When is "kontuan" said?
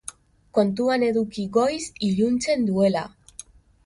0.57-1.03